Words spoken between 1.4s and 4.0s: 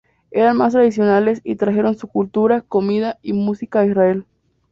y trajeron su cultura, comida y música a